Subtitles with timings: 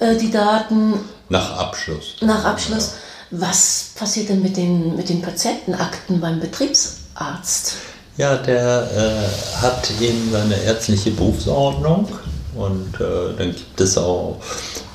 [0.00, 0.94] Ja, äh, die Daten.
[1.28, 2.16] Nach Abschluss.
[2.20, 2.94] Nach Abschluss.
[3.30, 7.74] Was passiert denn mit den, mit den Patientenakten beim Betriebsarzt?
[8.16, 12.08] Ja, der äh, hat eben seine ärztliche Berufsordnung
[12.56, 14.40] und äh, dann gibt es auch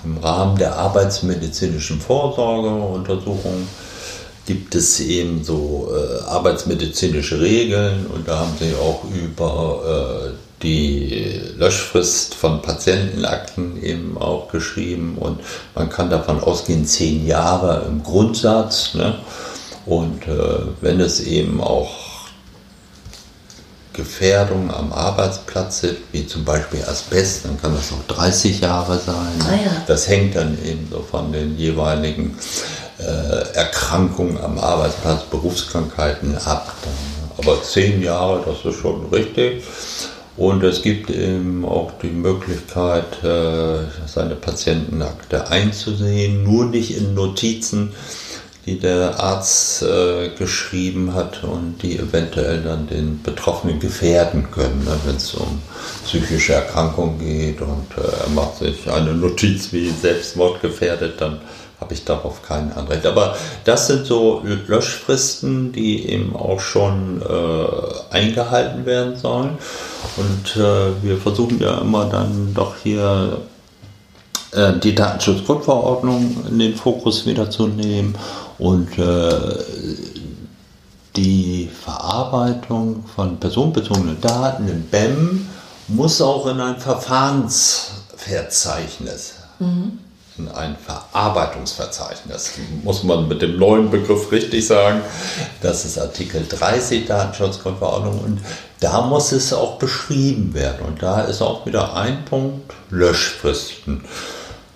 [0.06, 3.68] im Rahmen der arbeitsmedizinischen Vorsorgeuntersuchung
[4.46, 11.42] gibt es eben so äh, arbeitsmedizinische Regeln und da haben sie auch über äh, die
[11.58, 15.40] Löschfrist von Patientenakten eben auch geschrieben und
[15.74, 18.94] man kann davon ausgehen, zehn Jahre im Grundsatz.
[18.94, 19.16] Ne?
[19.86, 22.05] Und äh, wenn es eben auch
[23.96, 29.34] Gefährdungen am Arbeitsplatz sind, wie zum Beispiel Asbest, dann kann das auch 30 Jahre sein.
[29.40, 29.84] Ah, ja.
[29.88, 32.38] Das hängt dann eben so von den jeweiligen
[33.00, 36.74] äh, Erkrankungen am Arbeitsplatz, Berufskrankheiten ab.
[37.38, 39.64] Aber 10 Jahre, das ist schon richtig.
[40.38, 47.94] Und es gibt eben auch die Möglichkeit, äh, seine Patientenakte einzusehen, nur nicht in Notizen
[48.66, 54.98] die der Arzt äh, geschrieben hat und die eventuell dann den Betroffenen gefährden können, ne,
[55.06, 55.62] wenn es um
[56.04, 61.42] psychische Erkrankungen geht und äh, er macht sich eine Notiz wie Selbstmord gefährdet, dann
[61.80, 63.06] habe ich darauf kein Anrecht.
[63.06, 63.36] Aber
[63.66, 69.58] das sind so Löschfristen, die eben auch schon äh, eingehalten werden sollen.
[70.18, 73.38] Und äh, wir versuchen ja immer dann doch hier
[74.56, 78.18] äh, die Datenschutzgrundverordnung in den Fokus wiederzunehmen
[78.58, 79.30] und äh,
[81.16, 85.48] die Verarbeitung von personenbezogenen Daten im BEM
[85.88, 90.00] muss auch in ein Verfahrensverzeichnis, mhm.
[90.38, 92.52] in ein Verarbeitungsverzeichnis,
[92.84, 95.02] muss man mit dem neuen Begriff richtig sagen.
[95.62, 98.42] Das ist Artikel 30 Datenschutzgrundverordnung und
[98.80, 100.86] da muss es auch beschrieben werden.
[100.86, 104.04] Und da ist auch wieder ein Punkt Löschfristen.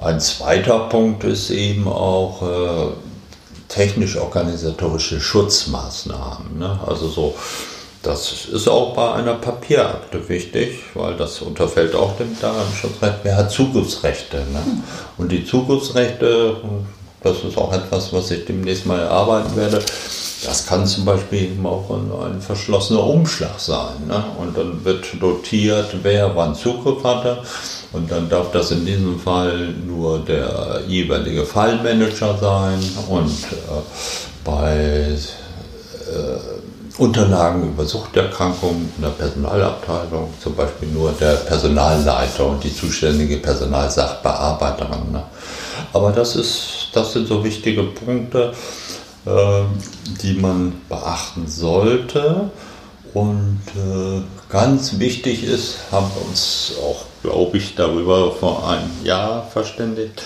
[0.01, 2.91] Ein zweiter Punkt ist eben auch äh,
[3.67, 6.57] technisch-organisatorische Schutzmaßnahmen.
[6.57, 6.79] Ne?
[6.87, 7.35] Also so,
[8.01, 13.15] das ist auch bei einer Papierakte wichtig, weil das unterfällt auch dem Datenschutzrecht.
[13.23, 14.37] Wer hat Zugriffsrechte?
[14.37, 14.63] Ne?
[14.63, 14.83] Hm.
[15.17, 16.55] Und die Zugriffsrechte,
[17.21, 19.83] das ist auch etwas, was ich demnächst mal erarbeiten werde.
[20.45, 24.07] Das kann zum Beispiel eben auch ein, verschlossener Umschlag sein.
[24.07, 24.23] Ne?
[24.39, 27.43] Und dann wird notiert, wer wann Zugriff hatte.
[27.91, 32.79] Und dann darf das in diesem Fall nur der jeweilige Fallmanager sein
[33.09, 33.81] und äh,
[34.43, 35.17] bei
[36.09, 36.59] äh,
[36.99, 45.11] Unterlagen über Suchterkrankungen in der Personalabteilung zum Beispiel nur der Personalleiter und die zuständige Personalsachbearbeiterin.
[45.13, 45.23] Ne?
[45.93, 48.51] Aber das, ist, das sind so wichtige Punkte,
[49.25, 49.61] äh,
[50.21, 52.51] die man beachten sollte.
[53.13, 59.47] Und äh, ganz wichtig ist, haben wir uns auch, glaube ich, darüber vor einem Jahr
[59.47, 60.21] verständigt,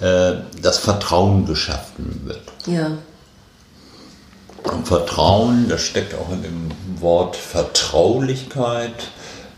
[0.00, 2.42] äh, dass Vertrauen geschaffen wird.
[2.66, 2.98] Ja.
[4.64, 6.70] Und Vertrauen, das steckt auch in dem
[7.00, 9.08] Wort Vertraulichkeit.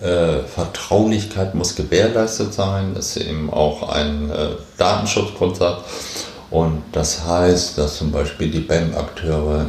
[0.00, 5.82] Äh, Vertraulichkeit muss gewährleistet sein, das ist eben auch ein äh, Datenschutzgrundsatz.
[6.50, 9.66] Und das heißt, dass zum Beispiel die BEM-Akteure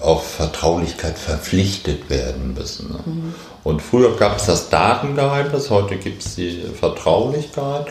[0.00, 2.88] auf Vertraulichkeit verpflichtet werden müssen.
[2.90, 3.00] Ne?
[3.04, 3.34] Mhm.
[3.64, 7.86] Und früher gab es das Datengeheimnis, heute gibt es die Vertraulichkeit.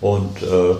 [0.00, 0.76] Und äh,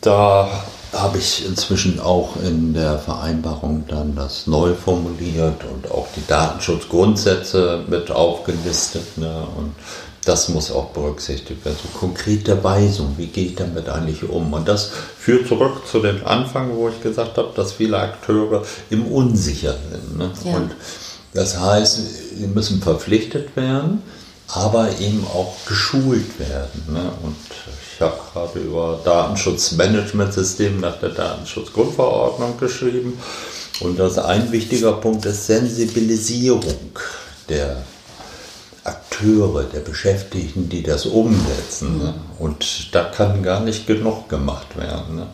[0.00, 0.48] da
[0.92, 7.84] habe ich inzwischen auch in der Vereinbarung dann das neu formuliert und auch die Datenschutzgrundsätze
[7.88, 9.18] mit aufgelistet.
[9.18, 9.46] Ne?
[9.56, 9.74] Und
[10.24, 11.76] das muss auch berücksichtigt werden.
[11.82, 14.52] So konkrete Weisung, wie gehe ich damit eigentlich um?
[14.52, 19.06] Und das führt zurück zu dem Anfang, wo ich gesagt habe, dass viele Akteure im
[19.06, 20.18] Unsicher sind.
[20.18, 20.30] Ne?
[20.44, 20.56] Ja.
[20.56, 20.72] Und
[21.34, 21.98] das heißt,
[22.38, 24.02] sie müssen verpflichtet werden,
[24.48, 26.84] aber eben auch geschult werden.
[26.92, 27.10] Ne?
[27.22, 27.36] Und
[27.94, 33.18] ich habe gerade über Datenschutzmanagementsystem nach der Datenschutzgrundverordnung geschrieben.
[33.80, 36.62] Und das ein wichtiger Punkt ist Sensibilisierung
[37.48, 37.82] der
[39.14, 41.98] Akteure, der Beschäftigten, die das umsetzen.
[41.98, 42.14] Ne?
[42.38, 45.16] Und da kann gar nicht genug gemacht werden.
[45.16, 45.26] Ne?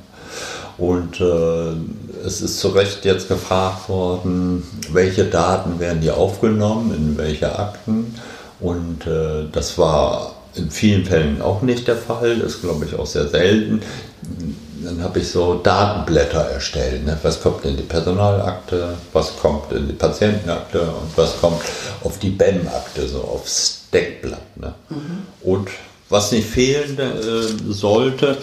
[0.79, 4.62] Und äh, es ist zu Recht jetzt gefragt worden,
[4.93, 8.15] welche Daten werden hier aufgenommen, in welche Akten.
[8.61, 12.99] Und äh, das war in vielen Fällen auch nicht der Fall, das ist glaube ich
[12.99, 13.83] auch sehr selten.
[14.82, 17.05] Dann habe ich so Datenblätter erstellt.
[17.05, 17.19] Ne?
[17.23, 21.61] Was kommt in die Personalakte, was kommt in die Patientenakte und was kommt
[22.03, 24.56] auf die BEM-Akte, so aufs Deckblatt.
[24.56, 24.75] Ne?
[24.88, 25.23] Mhm.
[25.43, 25.69] Und
[26.09, 28.38] was nicht fehlen äh, sollte,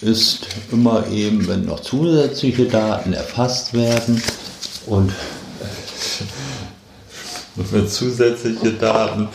[0.00, 4.20] ist immer eben, wenn noch zusätzliche Daten erfasst werden
[4.86, 5.12] und
[7.54, 9.28] wenn zusätzliche Daten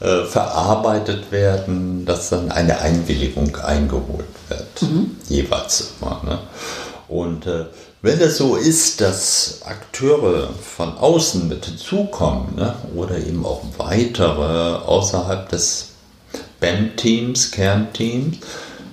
[0.00, 4.39] äh, verarbeitet werden, dass dann eine Einwilligung eingeholt wird,
[4.80, 5.16] mhm.
[5.28, 6.22] jeweils immer.
[6.24, 6.38] Ne?
[7.08, 7.66] Und äh,
[8.02, 14.76] wenn es so ist, dass Akteure von außen mit hinzukommen ne, oder eben auch weitere
[14.76, 15.88] außerhalb des
[16.60, 18.38] BEM-Teams, Kernteams,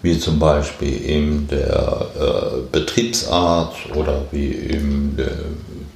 [0.02, 5.32] wie zum Beispiel eben der äh, Betriebsarzt oder wie eben der,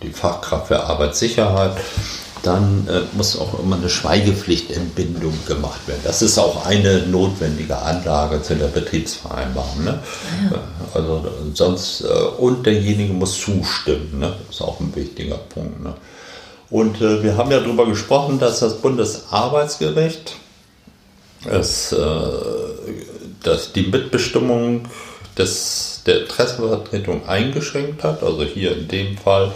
[0.04, 1.74] die Fachkraft für Arbeitssicherheit,
[2.44, 6.02] dann äh, muss auch immer eine Schweigepflichtentbindung gemacht werden.
[6.04, 9.84] Das ist auch eine notwendige Anlage zu der Betriebsvereinbarung.
[9.84, 10.00] Ne?
[10.52, 10.60] Ja.
[10.94, 11.24] Also
[11.54, 14.20] sonst, äh, und derjenige muss zustimmen.
[14.20, 14.36] Ne?
[14.48, 15.84] Das ist auch ein wichtiger Punkt.
[15.84, 15.94] Ne?
[16.70, 20.36] Und äh, wir haben ja darüber gesprochen, dass das Bundesarbeitsgericht
[21.46, 21.98] es, äh,
[23.44, 24.86] dass die Mitbestimmung
[25.38, 28.24] des, der Interessenvertretung eingeschränkt hat.
[28.24, 29.52] Also hier in dem Fall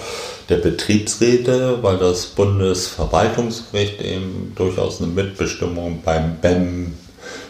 [0.50, 6.94] der Betriebsräte, weil das Bundesverwaltungsgericht eben durchaus eine Mitbestimmung beim BEM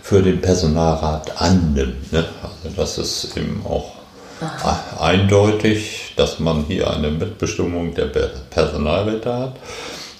[0.01, 2.11] für den Personalrat annimmt.
[2.13, 2.25] Ne?
[2.43, 3.93] Also das ist eben auch
[4.39, 4.79] Aha.
[4.99, 9.55] eindeutig, dass man hier eine Mitbestimmung der Personalräte hat.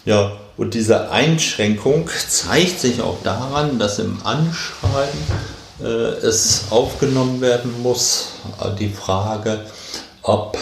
[0.06, 5.20] Ja, und diese Einschränkung zeigt sich auch daran, dass im Anschreiben
[5.82, 8.30] äh, es aufgenommen werden muss,
[8.62, 9.62] äh, die Frage,
[10.22, 10.58] ob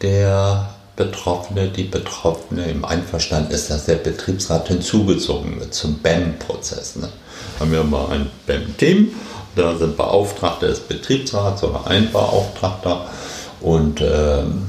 [0.00, 6.96] der Betroffene, die Betroffene im Einverstanden ist, dass der Betriebsrat hinzugezogen wird zum BEM-Prozess.
[6.96, 7.08] Ne?
[7.58, 9.12] Haben wir mal ein BEM-Team,
[9.56, 13.06] da sind Beauftragte des Betriebsrats oder ein Beauftragter
[13.60, 14.62] und ähm,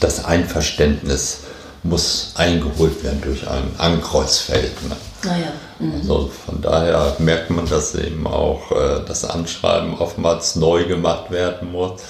[0.00, 1.40] das Einverständnis
[1.82, 4.72] muss eingeholt werden durch ein Ankreuzfeld.
[4.88, 4.96] Ne?
[5.24, 5.86] Ah ja.
[5.86, 5.94] mhm.
[6.00, 11.72] Also von daher merkt man, dass eben auch äh, das Anschreiben oftmals neu gemacht werden
[11.72, 12.00] muss,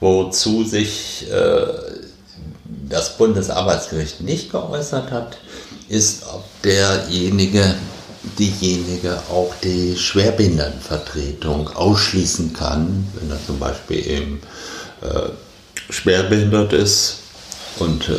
[0.00, 1.66] wozu sich äh,
[2.88, 5.38] das Bundesarbeitsgericht nicht geäußert hat,
[5.88, 7.74] ist, ob derjenige,
[8.38, 14.40] diejenige auch die Schwerbehindertenvertretung ausschließen kann, wenn er zum Beispiel eben
[15.02, 15.30] äh,
[15.90, 17.18] schwerbehindert ist.
[17.80, 18.12] Und äh,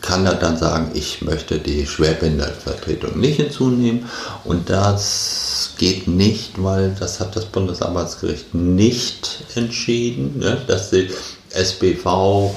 [0.00, 4.08] kann er dann sagen, ich möchte die Schwerbehindertenvertretung nicht hinzunehmen.
[4.42, 11.10] Und das geht nicht, weil das hat das Bundesarbeitsgericht nicht entschieden, ne, dass die
[11.50, 12.52] SBV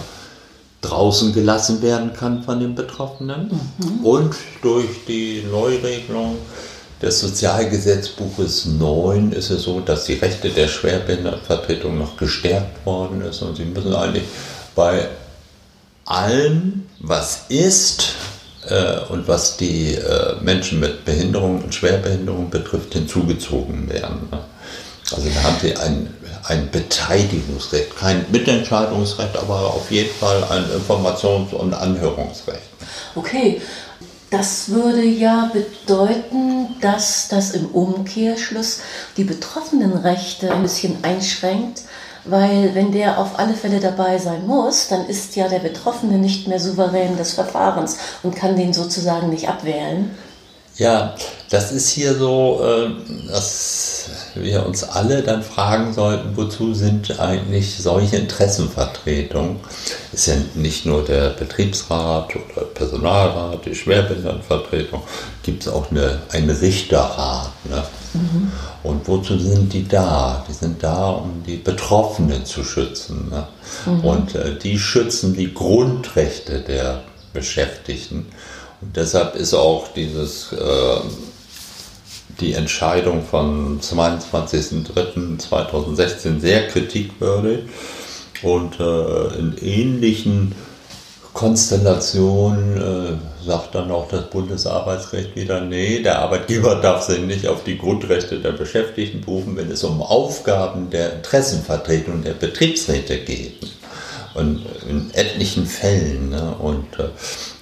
[0.88, 3.60] draußen gelassen werden kann von den Betroffenen.
[3.78, 4.06] Mhm.
[4.06, 6.38] Und durch die Neuregelung
[7.02, 13.42] des Sozialgesetzbuches 9 ist es so, dass die Rechte der Schwerbehindertenvertretung noch gestärkt worden ist
[13.42, 14.24] und sie müssen eigentlich
[14.76, 15.08] bei
[16.06, 18.14] allem, was ist
[18.70, 24.28] äh, und was die äh, Menschen mit Behinderung und Schwerbehinderung betrifft, hinzugezogen werden.
[24.32, 24.40] Ne?
[25.12, 26.08] Also da haben sie ein
[26.48, 32.62] ein Beteiligungsrecht, kein Mitentscheidungsrecht, aber auf jeden Fall ein Informations- und Anhörungsrecht.
[33.16, 33.62] Okay,
[34.30, 38.82] das würde ja bedeuten, dass das im Umkehrschluss
[39.18, 41.84] die betroffenen Rechte ein bisschen einschränkt,
[42.26, 46.48] weil wenn der auf alle Fälle dabei sein muss, dann ist ja der Betroffene nicht
[46.48, 50.12] mehr souverän des Verfahrens und kann den sozusagen nicht abwählen.
[50.78, 51.16] Ja,
[51.50, 57.78] das ist hier so, äh, dass wir uns alle dann fragen sollten, wozu sind eigentlich
[57.78, 59.62] solche Interessenvertretungen?
[60.12, 65.04] Ist ja nicht nur der Betriebsrat oder Personalrat, die Schwerbehindertenvertretung,
[65.44, 67.52] gibt es auch eine, einen Richterrat.
[67.70, 67.84] Ne?
[68.14, 68.52] Mhm.
[68.84, 70.44] Und wozu sind die da?
[70.50, 73.30] Die sind da, um die Betroffenen zu schützen.
[73.30, 73.48] Ne?
[73.86, 74.04] Mhm.
[74.04, 77.02] Und äh, die schützen die Grundrechte der
[77.34, 78.26] Beschäftigten.
[78.86, 81.00] Und deshalb ist auch dieses, äh,
[82.40, 87.62] die Entscheidung von 22.03.2016 sehr kritikwürdig
[88.44, 90.54] und äh, in ähnlichen
[91.34, 97.64] Konstellationen äh, sagt dann auch das Bundesarbeitsrecht wieder, nee, der Arbeitgeber darf sich nicht auf
[97.64, 103.75] die Grundrechte der Beschäftigten berufen, wenn es um Aufgaben der Interessenvertretung der Betriebsräte geht.
[104.36, 106.30] Und in etlichen Fällen.
[106.30, 106.56] Ne?
[106.60, 107.08] Und äh,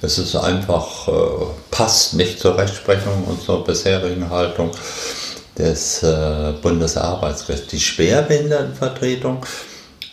[0.01, 1.11] es ist einfach, äh,
[1.71, 4.71] passt nicht zur Rechtsprechung und zur bisherigen Haltung
[5.57, 7.67] des äh, Bundesarbeitsgerichts.
[7.67, 9.45] Die Schwerbehindertenvertretung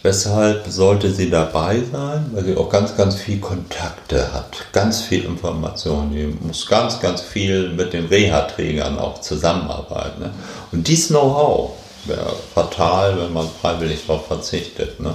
[0.03, 2.31] Weshalb sollte sie dabei sein?
[2.33, 6.11] Weil sie auch ganz, ganz viel Kontakte hat, ganz viel Informationen.
[6.13, 10.23] Die muss ganz, ganz viel mit den Reha-Trägern auch zusammenarbeiten.
[10.23, 10.31] Ne?
[10.73, 11.73] Und dieses Know-how
[12.07, 15.01] wäre fatal, wenn man freiwillig darauf verzichtet.
[15.01, 15.15] Ne?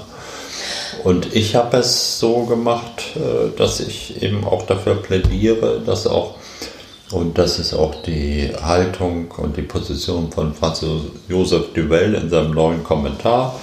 [1.04, 6.36] Und ich habe es so gemacht, äh, dass ich eben auch dafür plädiere, dass auch,
[7.12, 10.84] und das ist auch die Haltung und die Position von Franz
[11.30, 13.56] Josef Duvel in seinem neuen Kommentar,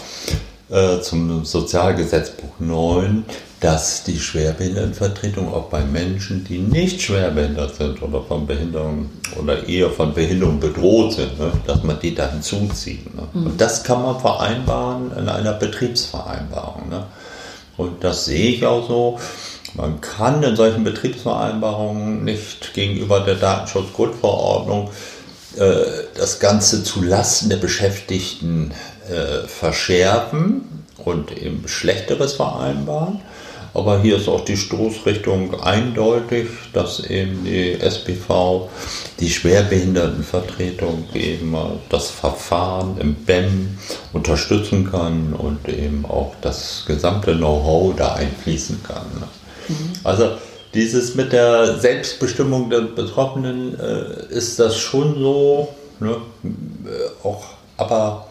[0.72, 3.24] äh, zum Sozialgesetzbuch 9,
[3.60, 9.90] dass die Schwerbehindertenvertretung auch bei Menschen, die nicht schwerbehindert sind oder von Behinderung oder eher
[9.90, 13.14] von Behinderung bedroht sind, ne, dass man die da hinzuzieht.
[13.14, 13.22] Ne.
[13.32, 13.46] Mhm.
[13.46, 16.88] Und das kann man vereinbaren in einer Betriebsvereinbarung.
[16.88, 17.04] Ne.
[17.76, 19.18] Und das sehe ich auch so.
[19.74, 24.90] Man kann in solchen Betriebsvereinbarungen nicht gegenüber der Datenschutzgrundverordnung
[25.56, 25.84] äh,
[26.16, 28.72] das Ganze zu Lasten der Beschäftigten
[29.12, 33.20] äh, verschärfen und eben Schlechteres vereinbaren.
[33.74, 38.68] Aber hier ist auch die Stoßrichtung eindeutig, dass eben die SPV,
[39.18, 41.56] die Schwerbehindertenvertretung eben
[41.88, 43.78] das Verfahren im BEM
[44.12, 49.06] unterstützen kann und eben auch das gesamte Know-how da einfließen kann.
[49.18, 49.28] Ne?
[49.68, 49.92] Mhm.
[50.04, 50.32] Also
[50.74, 55.68] dieses mit der Selbstbestimmung der Betroffenen äh, ist das schon so,
[56.00, 56.16] ne?
[56.44, 57.44] Äh, auch,
[57.76, 58.26] aber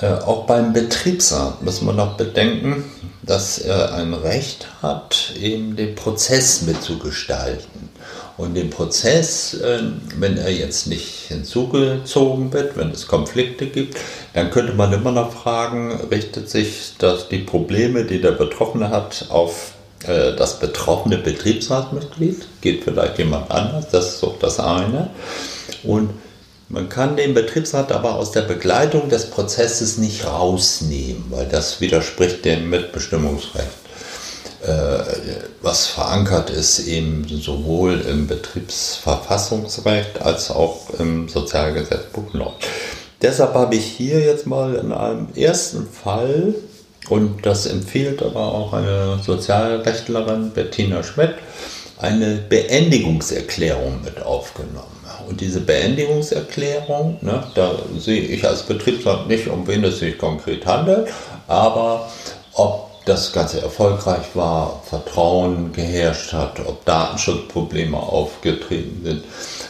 [0.00, 2.84] äh, auch beim Betriebsrat muss man noch bedenken,
[3.22, 7.88] dass er ein Recht hat, eben den Prozess mitzugestalten.
[8.36, 9.80] Und den Prozess, äh,
[10.18, 13.96] wenn er jetzt nicht hinzugezogen wird, wenn es Konflikte gibt,
[14.34, 19.26] dann könnte man immer noch fragen, richtet sich das, die Probleme, die der Betroffene hat,
[19.30, 19.72] auf
[20.06, 22.46] äh, das betroffene Betriebsratsmitglied?
[22.60, 23.88] Geht vielleicht jemand anders?
[23.88, 25.10] Das ist doch das eine.
[25.82, 26.10] Und
[26.68, 32.44] man kann den Betriebsrat aber aus der Begleitung des Prozesses nicht rausnehmen, weil das widerspricht
[32.44, 33.68] dem Mitbestimmungsrecht,
[34.64, 34.98] äh,
[35.62, 42.56] was verankert ist eben sowohl im Betriebsverfassungsrecht als auch im Sozialgesetzbuch Nord.
[43.22, 46.54] Deshalb habe ich hier jetzt mal in einem ersten Fall,
[47.08, 51.34] und das empfiehlt aber auch eine Sozialrechtlerin, Bettina Schmidt,
[51.98, 54.95] eine Beendigungserklärung mit aufgenommen.
[55.28, 60.66] Und diese Beendigungserklärung, ne, da sehe ich als Betriebsrat nicht, um wen es sich konkret
[60.66, 61.08] handelt,
[61.48, 62.08] aber
[62.54, 69.24] ob das Ganze erfolgreich war, Vertrauen geherrscht hat, ob Datenschutzprobleme aufgetreten sind,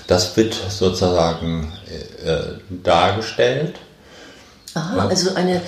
[0.06, 1.72] das wird sozusagen
[2.24, 3.76] äh, dargestellt.
[4.74, 5.08] Aha, ja.
[5.08, 5.60] also eine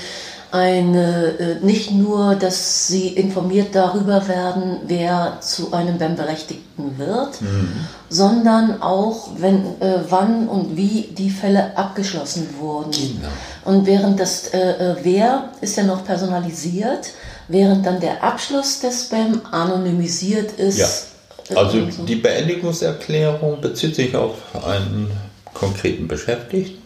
[0.50, 7.86] eine, äh, nicht nur, dass sie informiert darüber werden, wer zu einem BEM-Berechtigten wird, mhm.
[8.08, 12.92] sondern auch, wenn, äh, wann und wie die Fälle abgeschlossen wurden.
[12.92, 13.28] Genau.
[13.64, 17.10] Und während das äh, äh Wer ist ja noch personalisiert,
[17.48, 20.78] während dann der Abschluss des BEM anonymisiert ist.
[20.78, 21.56] Ja.
[21.56, 24.34] Also die Beendigungserklärung bezieht sich auf
[24.66, 25.10] einen
[25.54, 26.77] konkreten Beschäftigten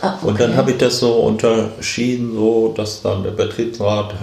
[0.00, 0.26] Ah, okay.
[0.28, 4.14] Und dann habe ich das so unterschieden, so dass dann der Betriebsrat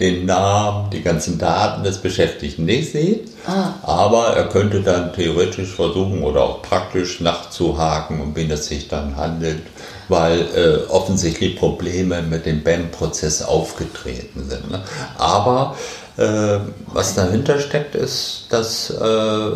[0.00, 3.30] den Namen, die ganzen Daten des Beschäftigten nicht sieht.
[3.46, 3.74] Ah.
[3.82, 9.16] Aber er könnte dann theoretisch versuchen oder auch praktisch nachzuhaken, um wen es sich dann
[9.16, 9.62] handelt,
[10.08, 14.70] weil äh, offensichtlich Probleme mit dem BEM-Prozess aufgetreten sind.
[14.70, 14.82] Ne?
[15.16, 15.76] Aber
[16.16, 19.50] äh, was dahinter steckt, ist, dass äh,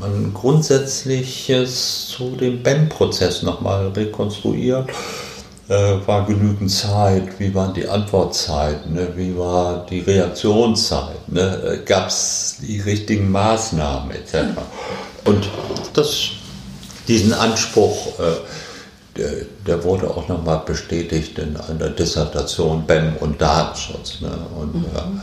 [0.00, 4.90] man Grundsätzliches zu dem BEM-Prozess nochmal rekonstruiert.
[5.68, 7.40] Äh, war genügend Zeit?
[7.40, 8.94] Wie waren die Antwortzeiten?
[8.94, 9.08] Ne?
[9.16, 11.28] Wie war die Reaktionszeit?
[11.28, 11.80] Ne?
[11.80, 14.60] Äh, Gab es die richtigen Maßnahmen etc.?
[15.24, 15.48] Und
[15.94, 16.28] das,
[17.08, 19.32] diesen Anspruch, äh, der,
[19.66, 24.20] der, wurde auch nochmal bestätigt in einer Dissertation BEM und Datenschutz.
[24.20, 24.30] Ne?
[24.60, 25.20] Und mhm.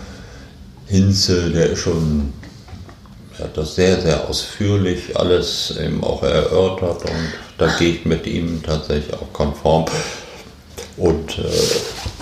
[0.87, 2.33] Hinze, der ist schon
[3.37, 8.27] er hat das sehr, sehr ausführlich alles eben auch erörtert und da gehe ich mit
[8.27, 9.85] ihm tatsächlich auch konform.
[10.97, 11.43] Und äh,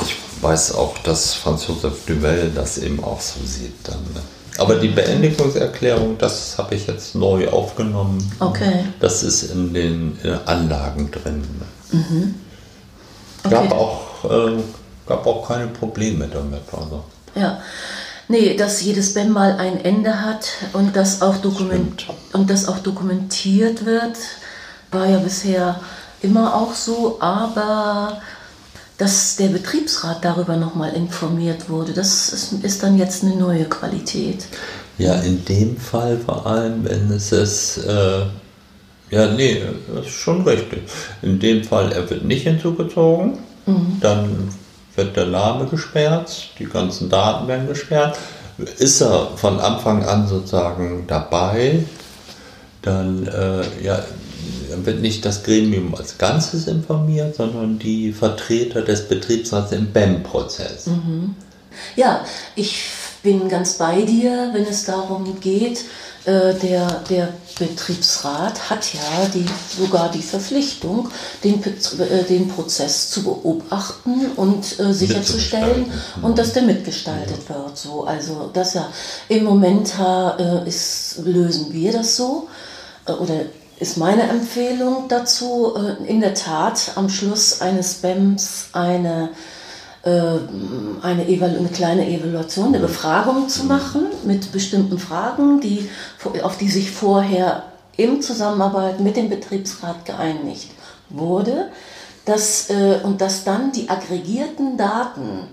[0.03, 4.01] ich weiß auch, dass Franz Josef Duvel das eben auch so sieht dann.
[4.13, 4.21] Ne?
[4.57, 8.31] Aber die Beendigungserklärung, das habe ich jetzt neu aufgenommen.
[8.39, 8.85] Okay.
[8.99, 11.41] Das ist in den Anlagen drin.
[11.91, 11.99] Ne?
[11.99, 12.35] Mhm.
[13.43, 13.53] Okay.
[13.55, 14.61] Gab, auch, äh,
[15.07, 16.61] gab auch keine Probleme damit.
[16.71, 17.03] Also.
[17.35, 17.61] Ja.
[18.27, 22.79] Nee, dass jedes BEM mal ein Ende hat und das auch, dokument und das auch
[22.79, 24.17] dokumentiert wird,
[24.91, 25.79] war ja bisher
[26.21, 28.21] immer auch so, aber
[28.97, 31.91] dass der Betriebsrat darüber nochmal informiert wurde.
[31.91, 34.45] Das ist, ist, dann jetzt eine neue Qualität.
[34.99, 38.21] Ja, in dem Fall vor allem, wenn es ist, äh,
[39.09, 39.63] ja, nee,
[39.93, 40.83] das ist schon richtig.
[41.23, 43.97] In dem Fall, er wird nicht hinzugezogen, mhm.
[44.01, 44.49] dann
[44.95, 48.17] wird der Name gesperrt, die ganzen Daten werden gesperrt.
[48.77, 51.83] Ist er von Anfang an sozusagen dabei,
[52.81, 54.03] dann äh, ja,
[54.83, 60.87] wird nicht das Gremium als Ganzes informiert, sondern die Vertreter des Betriebsrats im BEM-Prozess.
[60.87, 61.35] Mhm.
[61.95, 62.83] Ja, ich
[63.23, 65.85] bin ganz bei dir, wenn es darum geht,
[66.25, 71.09] äh, der, der Betriebsrat hat ja die, sogar die Verpflichtung,
[71.43, 77.55] den, äh, den Prozess zu beobachten und äh, sicherzustellen und dass der mitgestaltet ja.
[77.55, 77.77] wird.
[77.77, 78.03] So.
[78.03, 78.87] Also das ja
[79.29, 82.47] im Moment äh, ist, lösen wir das so
[83.07, 83.45] äh, oder
[83.79, 89.29] ist meine Empfehlung dazu, äh, in der Tat am Schluss eines BEMs eine,
[91.03, 95.89] eine, eine kleine Evaluation, eine Befragung zu machen mit bestimmten Fragen, die,
[96.41, 97.63] auf die sich vorher
[97.97, 100.71] im Zusammenarbeit mit dem Betriebsrat geeinigt
[101.09, 101.69] wurde,
[102.25, 105.47] dass, äh, und dass dann die aggregierten Daten,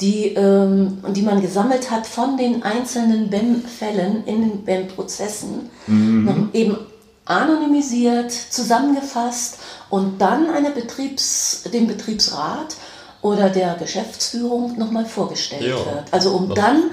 [0.00, 6.50] die, ähm, die man gesammelt hat von den einzelnen BEM-Fällen in den BEM-Prozessen, mhm.
[6.52, 6.76] eben
[7.24, 9.58] anonymisiert, zusammengefasst
[9.90, 12.76] und dann Betriebs, dem Betriebsrat
[13.22, 16.04] oder der Geschäftsführung nochmal vorgestellt ja, wird.
[16.10, 16.90] Also um dann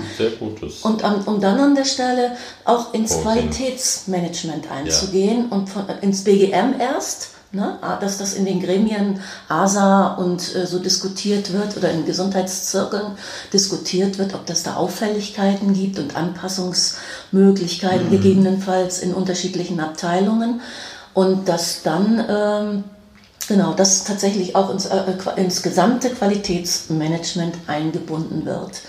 [0.84, 3.50] und um, um dann an der Stelle auch ins Vorgehen.
[3.50, 5.58] Qualitätsmanagement einzugehen ja.
[5.58, 7.80] und von, ins BGM erst Ne?
[8.00, 13.18] Dass das in den Gremien ASA und äh, so diskutiert wird oder in Gesundheitszirkeln
[13.52, 18.12] diskutiert wird, ob das da Auffälligkeiten gibt und Anpassungsmöglichkeiten mhm.
[18.12, 20.62] gegebenenfalls in unterschiedlichen Abteilungen
[21.16, 22.84] und dass dann ähm,
[23.50, 25.02] genau das tatsächlich auch ins, äh,
[25.36, 28.82] ins gesamte Qualitätsmanagement eingebunden wird.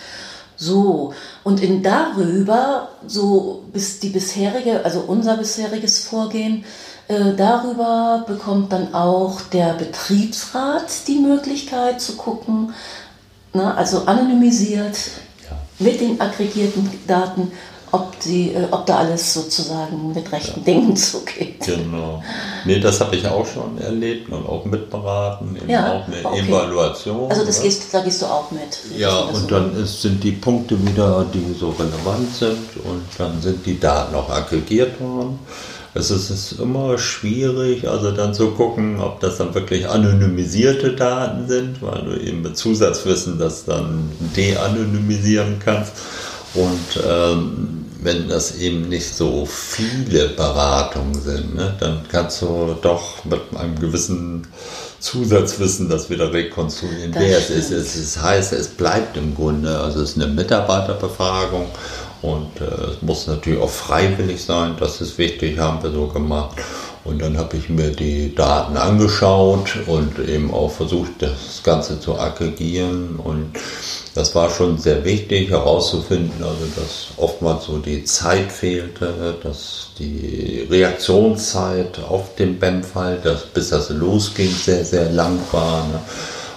[0.56, 6.64] So, und in darüber, so bis die bisherige, also unser bisheriges Vorgehen,
[7.08, 12.74] äh, darüber bekommt dann auch der Betriebsrat die Möglichkeit zu gucken,
[13.54, 14.98] ne, also anonymisiert
[15.48, 15.56] ja.
[15.78, 17.50] mit den aggregierten Daten,
[17.92, 20.64] ob, die, äh, ob da alles sozusagen mit rechten.
[20.64, 21.60] Dingen zugeht.
[21.64, 22.22] Genau.
[22.64, 26.48] Nee, das habe ich auch schon erlebt und auch mitberaten, eben ja, auch eine okay.
[26.48, 27.30] Evaluation.
[27.30, 28.78] Also das gehst, da gehst du auch mit.
[28.96, 33.64] Ja, und dann ist, sind die Punkte wieder, die so relevant sind und dann sind
[33.66, 35.38] die Daten auch aggregiert worden.
[35.92, 41.82] Es ist immer schwierig, also dann zu gucken, ob das dann wirklich anonymisierte Daten sind,
[41.82, 45.94] weil du eben mit Zusatzwissen das dann de-anonymisieren kannst.
[46.54, 53.24] Und ähm, wenn das eben nicht so viele Beratungen sind, ne, dann kannst du doch
[53.24, 54.46] mit einem gewissen
[55.00, 57.70] Zusatzwissen das wieder rekonstruieren, das wer es ist.
[57.70, 61.66] Es, es heißt, es bleibt im Grunde, also es ist eine Mitarbeiterbefragung
[62.22, 66.56] und äh, es muss natürlich auch freiwillig sein, das ist wichtig, haben wir so gemacht.
[67.10, 72.16] Und dann habe ich mir die Daten angeschaut und eben auch versucht, das Ganze zu
[72.16, 73.16] aggregieren.
[73.16, 73.50] Und
[74.14, 80.68] das war schon sehr wichtig herauszufinden, also dass oftmals so die Zeit fehlte, dass die
[80.70, 83.20] Reaktionszeit auf den BEM-Fall,
[83.54, 85.88] bis das losging, sehr, sehr lang war.
[85.88, 86.00] Ne?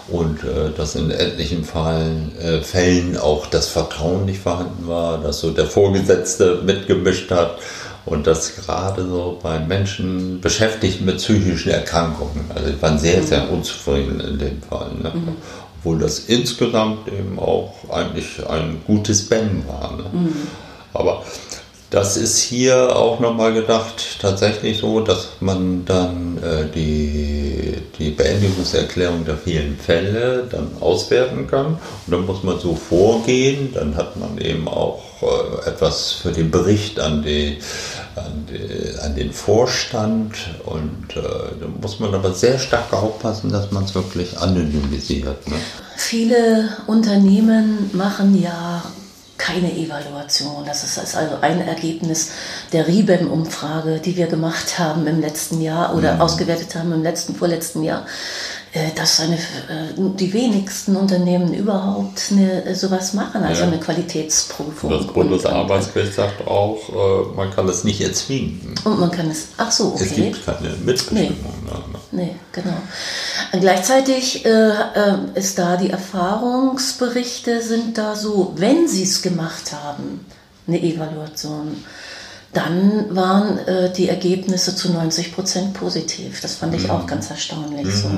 [0.09, 5.39] und äh, dass in etlichen Fallen, äh, Fällen auch das Vertrauen nicht vorhanden war, dass
[5.39, 7.57] so der Vorgesetzte mitgemischt hat
[8.05, 13.45] und dass gerade so bei Menschen beschäftigt mit psychischen Erkrankungen, also die waren sehr, sehr
[13.45, 13.49] mhm.
[13.49, 14.91] unzufrieden in dem Fall.
[15.01, 15.11] Ne?
[15.13, 15.35] Mhm.
[15.77, 19.95] Obwohl das insgesamt eben auch eigentlich ein gutes Ben war.
[19.97, 20.03] Ne?
[20.11, 20.47] Mhm.
[20.93, 21.23] Aber
[21.93, 29.25] das ist hier auch nochmal gedacht, tatsächlich so, dass man dann äh, die, die Beendigungserklärung
[29.25, 31.77] der vielen Fälle dann auswerten kann.
[32.07, 36.49] Und dann muss man so vorgehen, dann hat man eben auch äh, etwas für den
[36.49, 37.59] Bericht an, die,
[38.15, 40.33] an, die, an den Vorstand.
[40.65, 45.47] Und äh, da muss man aber sehr stark aufpassen, dass man es wirklich anonymisiert.
[45.47, 45.57] Ne?
[45.95, 48.81] Viele Unternehmen machen ja
[49.37, 50.63] keine Evaluation.
[50.65, 52.31] Das ist also ein Ergebnis
[52.71, 56.21] der RIBEM-Umfrage, die wir gemacht haben im letzten Jahr oder mhm.
[56.21, 58.05] ausgewertet haben im letzten, vorletzten Jahr.
[58.75, 63.67] Äh, dass eine, äh, die wenigsten Unternehmen überhaupt eine, äh, sowas machen, also ja.
[63.67, 64.89] eine Qualitätsprüfung.
[64.89, 68.73] Das Bundesarbeitsgericht sagt auch, man kann es nicht erzwingen.
[68.83, 70.03] Und man kann es, ach so, okay.
[70.03, 71.35] Es gibt keine Mitbestimmung.
[72.11, 72.77] Nee, nee genau.
[73.51, 74.71] Gleichzeitig äh,
[75.35, 80.25] ist da die Erfahrungsberichte sind da so, wenn sie es gemacht haben,
[80.67, 81.83] eine Evaluation
[82.53, 86.39] dann waren äh, die Ergebnisse zu 90 Prozent positiv.
[86.41, 86.91] Das fand ich mhm.
[86.91, 87.85] auch ganz erstaunlich.
[87.85, 87.91] Mhm.
[87.91, 88.09] So.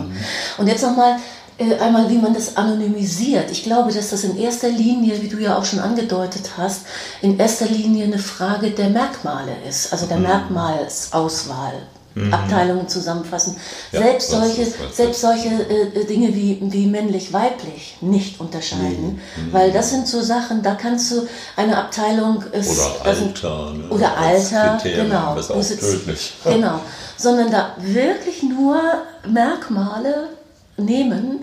[0.57, 1.17] Und jetzt nochmal
[1.57, 3.49] äh, einmal, wie man das anonymisiert.
[3.49, 6.81] Ich glaube, dass das in erster Linie, wie du ja auch schon angedeutet hast,
[7.21, 10.23] in erster Linie eine Frage der Merkmale ist, also der mhm.
[10.23, 11.83] Merkmalsauswahl.
[12.15, 12.33] Mhm.
[12.33, 13.57] Abteilungen zusammenfassen.
[13.91, 19.51] Ja, selbst solche, selbst solche äh, äh, Dinge wie, wie männlich-weiblich nicht unterscheiden, mhm.
[19.53, 23.89] weil das sind so Sachen, da kannst du eine Abteilung ist, oder Alter, ne?
[23.89, 26.33] oder Alter, genau, ist auch tödlich.
[26.45, 26.79] genau,
[27.17, 28.79] sondern da wirklich nur
[29.27, 30.29] Merkmale
[30.77, 31.41] nehmen,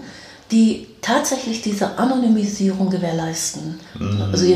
[0.53, 3.81] die tatsächlich diese Anonymisierung gewährleisten.
[3.99, 4.23] Mhm.
[4.31, 4.47] Also,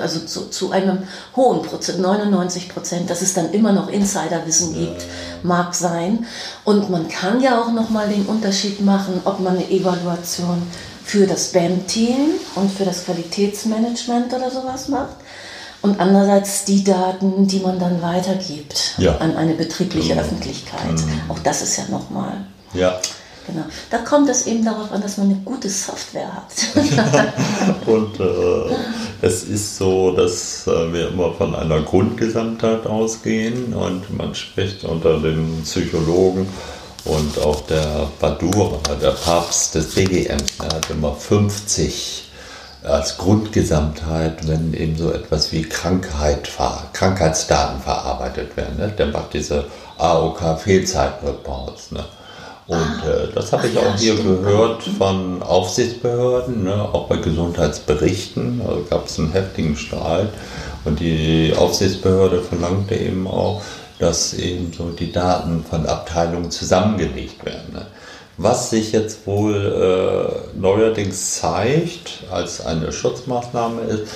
[0.00, 0.98] also zu, zu, einem
[1.34, 5.04] hohen Prozent, 99 Prozent, dass es dann immer noch Insiderwissen gibt,
[5.42, 6.26] mag sein.
[6.64, 10.62] Und man kann ja auch nochmal den Unterschied machen, ob man eine Evaluation
[11.04, 15.16] für das BAM-Team und für das Qualitätsmanagement oder sowas macht.
[15.82, 19.16] Und andererseits die Daten, die man dann weitergibt ja.
[19.18, 20.22] an eine betriebliche genau.
[20.22, 20.92] Öffentlichkeit.
[20.92, 21.30] Mhm.
[21.30, 22.44] Auch das ist ja nochmal.
[22.74, 23.00] Ja.
[23.46, 23.64] Genau.
[23.90, 26.52] Da kommt es eben darauf an, dass man eine gute Software hat.
[27.86, 28.74] und äh,
[29.22, 35.20] es ist so, dass äh, wir immer von einer Grundgesamtheit ausgehen und man spricht unter
[35.20, 36.48] den Psychologen
[37.04, 42.24] und auch der Badura, der Papst des BGM, der hat immer 50
[42.82, 46.50] als Grundgesamtheit, wenn eben so etwas wie Krankheit,
[46.92, 48.76] Krankheitsdaten verarbeitet werden.
[48.78, 48.88] Ne?
[48.96, 49.66] Der macht diese
[49.98, 51.92] AOK-Fehlzeitreports.
[51.92, 52.04] Ne?
[52.68, 58.60] Und äh, das habe ich auch hier gehört von Aufsichtsbehörden, ne, auch bei Gesundheitsberichten.
[58.66, 60.30] Also gab es einen heftigen Streit.
[60.84, 63.62] Und die Aufsichtsbehörde verlangte eben auch,
[63.98, 67.72] dass eben so die Daten von Abteilungen zusammengelegt werden.
[67.72, 67.86] Ne.
[68.36, 74.12] Was sich jetzt wohl äh, neuerdings zeigt als eine Schutzmaßnahme ist,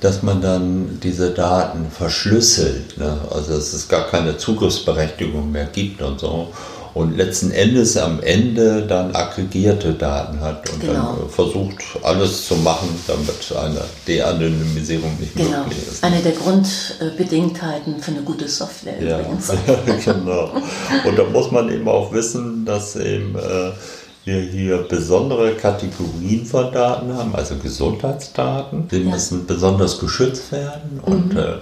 [0.00, 2.98] dass man dann diese Daten verschlüsselt.
[2.98, 3.16] Ne?
[3.30, 6.52] Also dass es gar keine Zugriffsberechtigung mehr gibt und so
[6.96, 11.18] und letzten Endes am Ende dann aggregierte Daten hat und genau.
[11.20, 15.64] dann versucht alles zu machen, damit eine De-Anonymisierung nicht genau.
[15.64, 16.02] möglich ist.
[16.02, 19.20] Eine der Grundbedingtheiten für eine gute Software ja.
[19.20, 19.52] übrigens.
[20.06, 20.52] genau.
[21.04, 23.72] Und da muss man eben auch wissen, dass eben äh,
[24.24, 28.88] wir hier besondere Kategorien von Daten haben, also Gesundheitsdaten.
[28.88, 29.10] Die ja.
[29.10, 31.40] müssen besonders geschützt werden und mhm.
[31.40, 31.52] äh,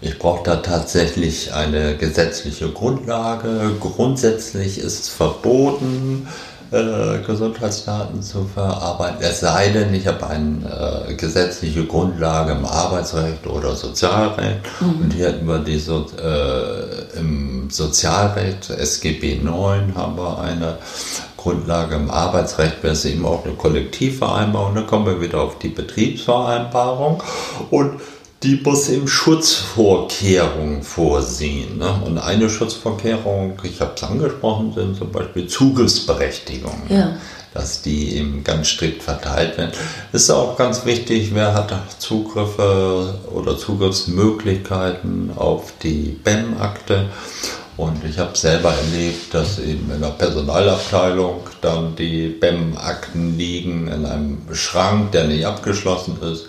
[0.00, 3.72] ich brauche da tatsächlich eine gesetzliche Grundlage.
[3.80, 6.28] Grundsätzlich ist es verboten,
[6.72, 9.18] äh, Gesundheitsdaten zu verarbeiten.
[9.20, 14.60] Es sei denn, ich habe eine äh, gesetzliche Grundlage im Arbeitsrecht oder Sozialrecht.
[14.80, 15.02] Mhm.
[15.02, 20.78] Und hier hätten wir die so, äh, im Sozialrecht, SGB 9, haben wir eine
[21.36, 24.74] Grundlage im Arbeitsrecht, wäre es eben auch eine Kollektivvereinbarung.
[24.74, 27.22] Dann kommen wir wieder auf die Betriebsvereinbarung.
[27.70, 28.00] Und
[28.46, 31.78] die muss eben Schutzvorkehrungen vorsehen.
[31.78, 32.00] Ne?
[32.04, 36.82] Und eine Schutzvorkehrung, ich habe es angesprochen, sind zum Beispiel Zugriffsberechtigungen.
[36.88, 37.16] Ja.
[37.52, 39.72] Dass die eben ganz strikt verteilt werden.
[40.12, 47.06] Ist auch ganz wichtig, wer hat Zugriffe oder Zugriffsmöglichkeiten auf die BEM-Akte.
[47.78, 54.04] Und ich habe selber erlebt, dass eben in der Personalabteilung dann die BEM-Akten liegen in
[54.04, 56.46] einem Schrank, der nicht abgeschlossen ist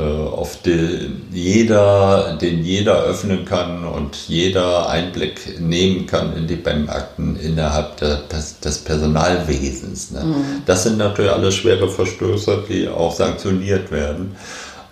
[0.00, 7.36] auf den jeder, den jeder öffnen kann und jeder Einblick nehmen kann in die BEM-Akten
[7.36, 8.22] innerhalb der,
[8.64, 10.12] des Personalwesens.
[10.12, 10.24] Ne?
[10.24, 10.44] Mhm.
[10.64, 14.34] Das sind natürlich alles schwere Verstöße, die auch sanktioniert werden.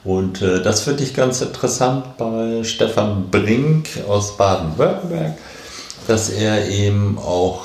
[0.04, 5.38] Und äh, das finde ich ganz interessant bei Stefan Brink aus Baden-Württemberg,
[6.08, 7.62] dass er eben auch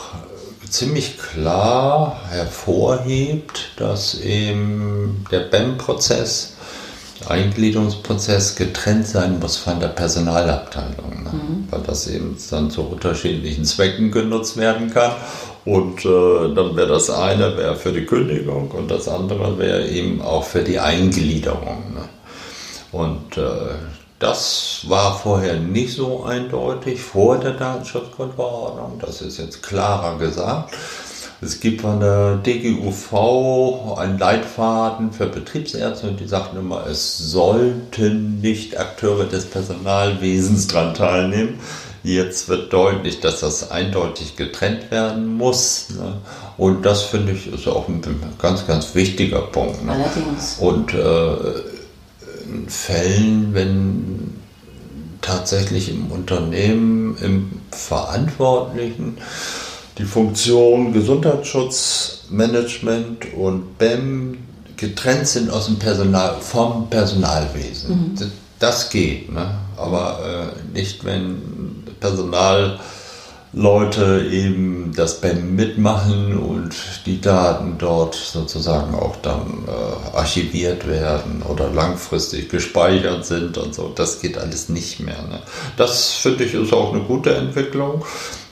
[0.69, 6.54] ziemlich klar hervorhebt, dass eben der BEM-Prozess
[7.29, 11.31] Eingliederungsprozess getrennt sein muss von der Personalabteilung, ne?
[11.31, 11.67] mhm.
[11.69, 15.11] weil das eben dann zu unterschiedlichen Zwecken genutzt werden kann.
[15.65, 20.21] Und äh, dann wäre das eine wäre für die Kündigung und das andere wäre eben
[20.21, 21.93] auch für die Eingliederung.
[21.95, 22.09] Ne?
[22.91, 23.75] Und äh,
[24.19, 28.99] das war vorher nicht so eindeutig vor der Datenschutzgrundverordnung.
[28.99, 30.73] Das ist jetzt klarer gesagt.
[31.41, 38.39] Es gibt von der DGUV einen Leitfaden für Betriebsärzte und die sagten immer, es sollten
[38.39, 41.59] nicht Akteure des Personalwesens daran teilnehmen.
[42.03, 45.87] Jetzt wird deutlich, dass das eindeutig getrennt werden muss.
[45.89, 46.17] Ne?
[46.57, 48.01] Und das finde ich ist auch ein
[48.39, 49.83] ganz, ganz wichtiger Punkt.
[49.83, 49.91] Ne?
[49.91, 50.57] Allerdings.
[50.59, 51.33] Und äh,
[52.47, 54.35] in Fällen, wenn
[55.21, 59.17] tatsächlich im Unternehmen, im Verantwortlichen,
[59.97, 64.39] die Funktion Gesundheitsschutzmanagement und BEM
[64.77, 67.89] getrennt sind aus dem Personal, vom Personalwesen.
[67.89, 68.17] Mhm.
[68.59, 69.51] Das geht, ne?
[69.77, 72.79] aber äh, nicht, wenn Personal
[73.55, 81.41] Leute eben das BEM mitmachen und die Daten dort sozusagen auch dann äh, archiviert werden
[81.41, 83.93] oder langfristig gespeichert sind und so.
[83.95, 85.21] Das geht alles nicht mehr.
[85.29, 85.39] Ne?
[85.77, 88.03] Das finde ich ist auch eine gute Entwicklung.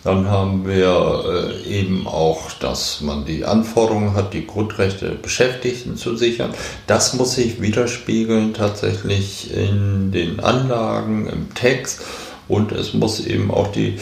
[0.03, 6.17] Dann haben wir äh, eben auch, dass man die Anforderungen hat, die Grundrechte Beschäftigten zu
[6.17, 6.53] sichern.
[6.87, 12.01] Das muss sich widerspiegeln tatsächlich in den Anlagen, im Text
[12.47, 13.97] und es muss eben auch die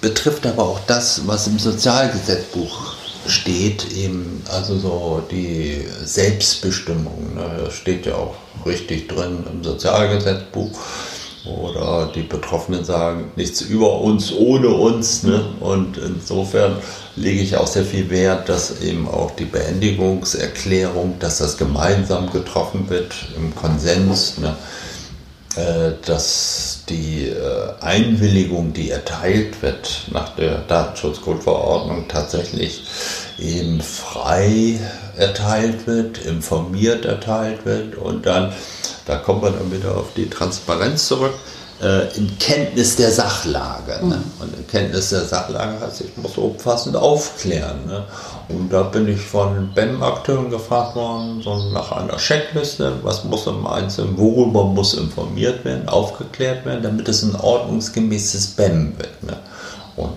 [0.00, 2.94] betrifft aber auch das, was im Sozialgesetzbuch
[3.26, 7.34] steht, eben also so die Selbstbestimmung.
[7.34, 7.62] Ne?
[7.64, 10.70] Das steht ja auch richtig drin im Sozialgesetzbuch.
[11.46, 15.22] Oder die Betroffenen sagen, nichts über uns ohne uns.
[15.22, 15.44] Ne?
[15.60, 16.76] Und insofern
[17.14, 22.88] lege ich auch sehr viel Wert, dass eben auch die Beendigungserklärung, dass das gemeinsam getroffen
[22.88, 24.38] wird im Konsens.
[24.38, 24.56] Ne?
[25.56, 32.84] Äh, dass die äh, Einwilligung, die erteilt wird nach der Datenschutzgrundverordnung, tatsächlich
[33.38, 34.78] eben frei
[35.16, 38.52] erteilt wird, informiert erteilt wird und dann,
[39.06, 41.34] da kommen wir dann wieder auf die Transparenz zurück,
[41.82, 43.98] äh, in Kenntnis der Sachlage.
[44.02, 44.16] Ne?
[44.16, 44.42] Mhm.
[44.42, 47.86] Und in Kenntnis der Sachlage heißt, ich muss umfassend aufklären.
[47.86, 48.04] Ne?
[48.48, 53.66] Und da bin ich von BEM-Akteuren gefragt worden, so nach einer Checkliste, was muss im
[53.66, 59.22] Einzelnen, worüber muss informiert werden, aufgeklärt werden, damit es ein ordnungsgemäßes BEM wird.
[59.22, 59.36] Ne?
[59.96, 60.16] Und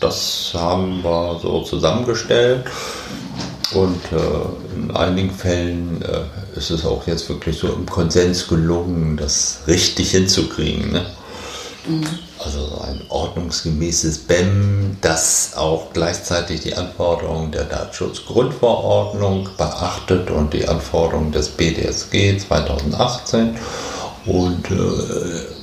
[0.00, 2.64] das haben wir so zusammengestellt.
[3.76, 9.18] Und äh, in einigen Fällen äh, ist es auch jetzt wirklich so im Konsens gelungen,
[9.18, 10.92] das richtig hinzukriegen.
[10.92, 11.06] Ne?
[11.86, 12.06] Mhm.
[12.38, 21.32] Also ein ordnungsgemäßes BEM, das auch gleichzeitig die Anforderungen der Datenschutzgrundverordnung beachtet und die Anforderungen
[21.32, 23.56] des BDSG 2018
[24.24, 24.76] und äh,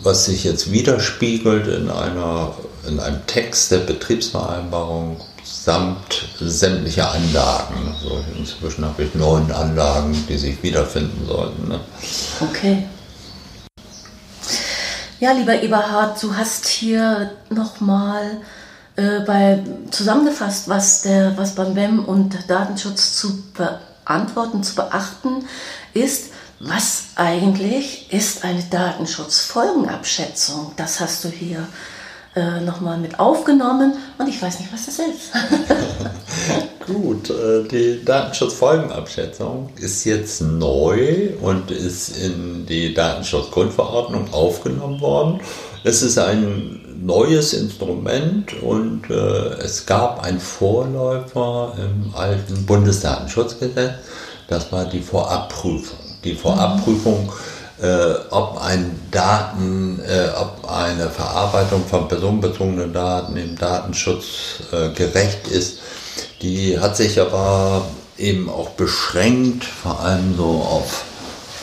[0.04, 2.54] was sich jetzt widerspiegelt in, einer,
[2.88, 5.17] in einem Text der Betriebsvereinbarung
[5.63, 7.93] samt sämtlicher Anlagen.
[7.93, 11.69] Also inzwischen habe ich neun Anlagen, die sich wiederfinden sollten.
[11.69, 11.80] Ne?
[12.41, 12.86] Okay.
[15.21, 18.41] Ja, lieber Eberhard, du hast hier nochmal
[18.97, 19.21] äh,
[19.89, 25.45] zusammengefasst, was, der, was beim WEM und Datenschutz zu beantworten, zu beachten
[25.93, 26.34] ist.
[26.60, 30.73] Was eigentlich ist eine Datenschutzfolgenabschätzung?
[30.76, 31.92] Das hast du hier äh,
[32.36, 35.32] nochmal mit aufgenommen und ich weiß nicht, was das ist.
[36.86, 45.39] Gut, äh, die Datenschutzfolgenabschätzung ist jetzt neu und ist in die Datenschutzgrundverordnung aufgenommen worden.
[45.86, 53.93] Es ist ein neues Instrument und äh, es gab einen Vorläufer im alten Bundesdatenschutzgesetz.
[54.48, 56.00] Das war die Vorabprüfung.
[56.24, 57.32] Die Vorabprüfung
[57.84, 65.48] äh, ob ein Daten, äh, ob eine Verarbeitung von personenbezogenen Daten im Datenschutz äh, gerecht
[65.50, 65.80] ist.
[66.41, 67.86] Die hat sich aber
[68.17, 71.04] eben auch beschränkt, vor allem so auf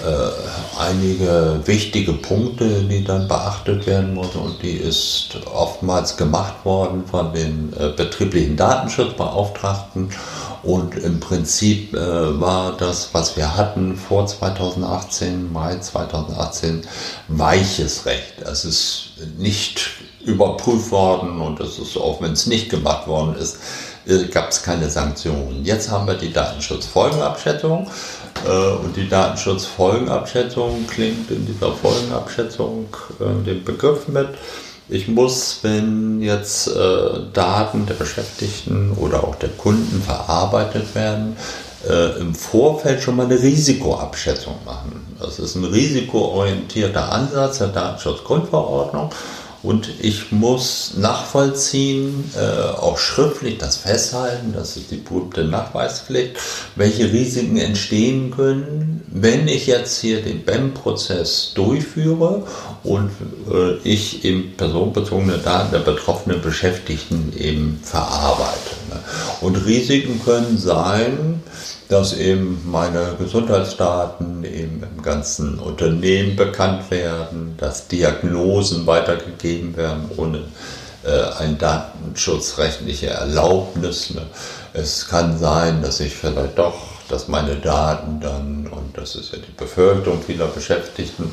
[0.05, 7.05] äh, einige wichtige Punkte, die dann beachtet werden mussten und die ist oftmals gemacht worden
[7.07, 10.11] von den äh, betrieblichen Datenschutzbeauftragten
[10.63, 16.83] und im Prinzip äh, war das, was wir hatten vor 2018, Mai 2018,
[17.29, 18.43] weiches Recht.
[18.45, 19.91] Es ist nicht
[20.25, 23.59] überprüft worden und es ist auch, wenn es nicht gemacht worden ist,
[24.07, 25.65] äh, gab es keine Sanktionen.
[25.65, 27.89] Jetzt haben wir die Datenschutzfolgenabschätzung
[28.47, 32.89] äh, und die Datenschutzfolgenabschätzung klingt in dieser Folgenabschätzung
[33.21, 34.29] äh, den Begriff mit
[34.91, 41.37] ich muss, wenn jetzt äh, Daten der Beschäftigten oder auch der Kunden verarbeitet werden,
[41.89, 45.17] äh, im Vorfeld schon mal eine Risikoabschätzung machen.
[45.21, 49.11] Das ist ein risikoorientierter Ansatz der Datenschutzgrundverordnung.
[49.63, 56.37] Und ich muss nachvollziehen, äh, auch schriftlich das festhalten, das ist die berühmte Nachweispflicht,
[56.77, 62.47] welche Risiken entstehen können, wenn ich jetzt hier den BEM-Prozess durchführe
[62.85, 63.11] und
[63.53, 68.77] äh, ich eben personenbezogene Daten der betroffenen Beschäftigten eben verarbeite.
[68.89, 69.01] Ne?
[69.43, 71.43] Und Risiken können sein,
[71.91, 80.45] dass eben meine Gesundheitsdaten eben im ganzen Unternehmen bekannt werden, dass Diagnosen weitergegeben werden ohne
[81.05, 84.11] äh, ein datenschutzrechtliche Erlaubnis.
[84.11, 84.23] Ne?
[84.73, 86.77] Es kann sein, dass ich vielleicht doch,
[87.09, 91.33] dass meine Daten dann, und das ist ja die Beförderung vieler Beschäftigten,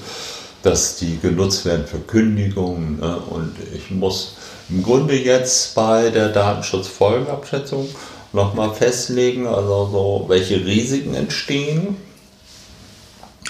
[0.64, 3.00] dass die genutzt werden für Kündigungen.
[3.00, 3.16] Ne?
[3.30, 4.38] Und ich muss
[4.70, 7.88] im Grunde jetzt bei der Datenschutzfolgenabschätzung
[8.34, 11.98] nochmal festlegen, also so, welche Risiken entstehen.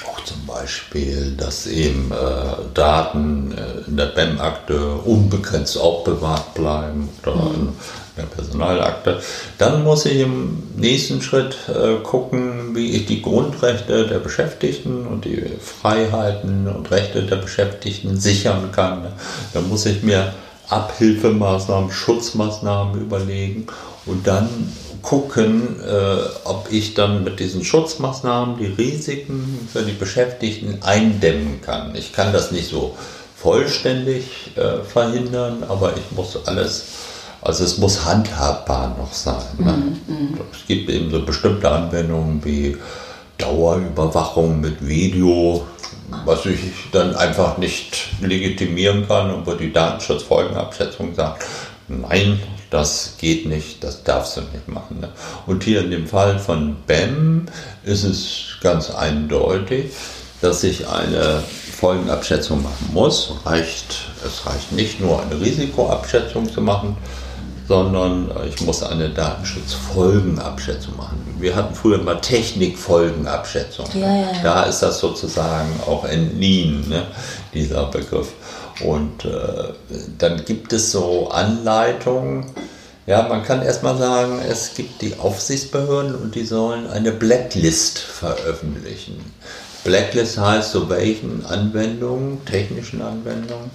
[0.05, 7.35] Auch zum Beispiel, dass eben äh, Daten äh, in der BEM-Akte unbegrenzt aufbewahrt bleiben oder
[7.35, 7.53] mhm.
[7.55, 7.73] in
[8.15, 9.21] der Personalakte.
[9.57, 15.25] Dann muss ich im nächsten Schritt äh, gucken, wie ich die Grundrechte der Beschäftigten und
[15.25, 19.07] die Freiheiten und Rechte der Beschäftigten sichern kann.
[19.53, 20.33] Dann muss ich mir
[20.69, 23.67] Abhilfemaßnahmen, Schutzmaßnahmen überlegen
[24.07, 24.49] und dann
[25.01, 31.95] gucken, äh, ob ich dann mit diesen Schutzmaßnahmen die Risiken für die Beschäftigten eindämmen kann.
[31.95, 32.97] Ich kann das nicht so
[33.35, 36.85] vollständig äh, verhindern, aber ich muss alles,
[37.41, 39.45] also es muss handhabbar noch sein.
[39.59, 39.71] Ne?
[40.07, 40.37] Mhm, mhm.
[40.51, 42.75] Es gibt eben so bestimmte Anwendungen wie
[43.37, 45.65] Dauerüberwachung mit Video,
[46.25, 46.59] was ich
[46.91, 51.45] dann einfach nicht legitimieren kann und wo die Datenschutzfolgenabschätzung sagt,
[51.87, 54.99] nein, das geht nicht, das darfst du nicht machen.
[54.99, 55.09] Ne?
[55.45, 57.47] Und hier in dem Fall von BEM
[57.83, 59.91] ist es ganz eindeutig,
[60.41, 61.43] dass ich eine
[61.77, 63.31] Folgenabschätzung machen muss.
[63.45, 66.97] Reicht, es reicht nicht nur eine Risikoabschätzung zu machen,
[67.67, 71.35] sondern ich muss eine Datenschutzfolgenabschätzung machen.
[71.39, 73.85] Wir hatten früher mal Technikfolgenabschätzung.
[73.93, 74.43] Ja, ja, ja.
[74.43, 77.03] Da ist das sozusagen auch entliehen, ne,
[77.53, 78.29] dieser Begriff.
[78.85, 79.73] Und äh,
[80.17, 82.45] dann gibt es so Anleitungen.
[83.05, 89.19] Ja, man kann erstmal sagen, es gibt die Aufsichtsbehörden und die sollen eine Blacklist veröffentlichen.
[89.83, 93.71] Blacklist heißt, so welchen Anwendungen, technischen Anwendungen,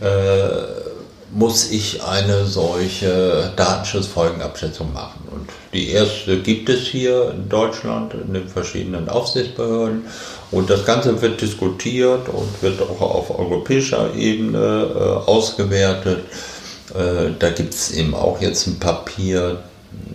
[0.00, 0.91] äh,
[1.34, 5.20] muss ich eine solche Datenschutzfolgenabschätzung machen.
[5.30, 10.04] Und die erste gibt es hier in Deutschland in den verschiedenen Aufsichtsbehörden.
[10.50, 16.20] Und das Ganze wird diskutiert und wird auch auf europäischer Ebene äh, ausgewertet.
[16.94, 19.62] Äh, da gibt es eben auch jetzt ein Papier,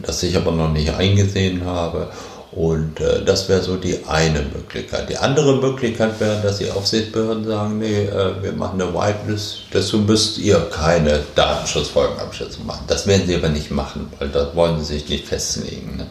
[0.03, 2.10] das ich aber noch nicht eingesehen habe.
[2.58, 5.08] Und äh, das wäre so die eine Möglichkeit.
[5.12, 10.00] Die andere Möglichkeit wäre, dass die Aufsichtsbehörden sagen, nee, äh, wir machen eine Whitelist, dazu
[10.00, 12.86] müsst ihr keine Datenschutzfolgenabschätzung machen.
[12.88, 15.98] Das werden sie aber nicht machen, weil da wollen sie sich nicht festlegen.
[15.98, 16.08] Ne?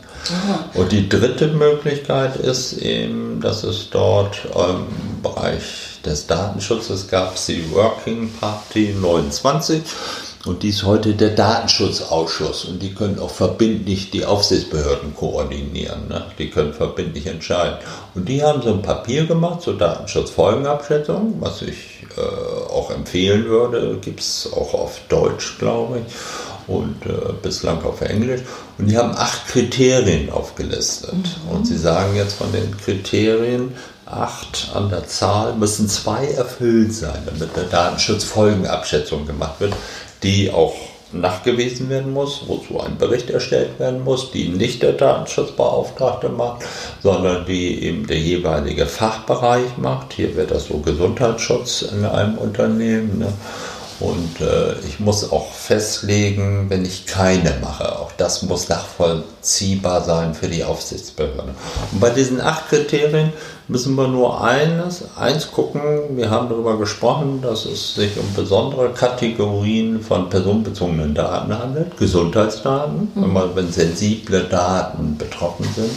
[0.74, 5.64] Und die dritte Möglichkeit ist eben, dass es dort im Bereich
[6.04, 9.82] des Datenschutzes gab, die Working Party 29
[10.46, 16.08] und die ist heute der Datenschutzausschuss und die können auch verbindlich die Aufsichtsbehörden koordinieren.
[16.08, 16.24] Ne?
[16.38, 17.78] Die können verbindlich entscheiden.
[18.14, 23.98] Und die haben so ein Papier gemacht zur Datenschutzfolgenabschätzung, was ich äh, auch empfehlen würde.
[24.00, 26.14] Gibt es auch auf Deutsch, glaube ich,
[26.72, 28.42] und äh, bislang auf Englisch.
[28.78, 31.12] Und die haben acht Kriterien aufgelistet.
[31.12, 31.56] Mhm.
[31.56, 33.72] Und sie sagen jetzt von den Kriterien,
[34.06, 39.74] acht an der Zahl, müssen zwei erfüllt sein, damit eine Datenschutzfolgenabschätzung gemacht wird
[40.26, 40.74] die auch
[41.12, 46.64] nachgewiesen werden muss, wozu ein Bericht erstellt werden muss, die nicht der Datenschutzbeauftragte macht,
[47.00, 50.14] sondern die eben der jeweilige Fachbereich macht.
[50.14, 53.20] Hier wird das so Gesundheitsschutz in einem Unternehmen.
[53.20, 53.32] Ne?
[54.00, 57.98] Und äh, ich muss auch festlegen, wenn ich keine mache.
[57.98, 61.54] Auch das muss nachvollziehbar sein für die Aufsichtsbehörde.
[61.92, 63.32] Und bei diesen acht Kriterien
[63.68, 65.80] müssen wir nur eines, eins gucken.
[66.10, 71.96] Wir haben darüber gesprochen, dass es sich um besondere Kategorien von personenbezogenen Daten handelt.
[71.96, 73.22] Gesundheitsdaten, mhm.
[73.22, 75.90] wenn, man, wenn sensible Daten betroffen sind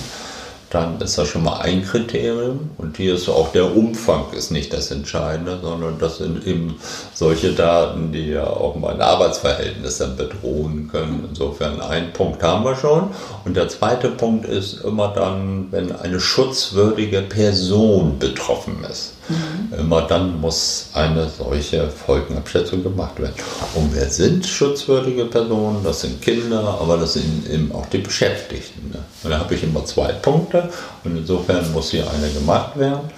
[0.69, 2.69] dann ist das schon mal ein Kriterium.
[2.77, 6.79] Und hier ist auch der Umfang ist nicht das Entscheidende, sondern das sind eben
[7.13, 11.25] solche Daten, die ja auch mein Arbeitsverhältnis dann bedrohen können.
[11.29, 13.09] Insofern ein Punkt haben wir schon.
[13.45, 19.13] Und der zweite Punkt ist immer dann, wenn eine schutzwürdige Person betroffen ist.
[19.27, 19.58] Mhm.
[19.77, 23.35] Immer dann muss eine solche Folgenabschätzung gemacht werden.
[23.75, 25.83] Und wer sind schutzwürdige Personen?
[25.83, 28.89] Das sind Kinder, aber das sind eben auch die Beschäftigten.
[28.91, 28.99] Ne?
[29.23, 30.69] Und da habe ich immer zwei Punkte
[31.03, 33.09] und insofern muss hier eine gemacht werden.